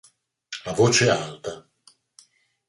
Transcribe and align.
A 0.69 0.71
voce 0.73 1.07
alta 1.15 1.53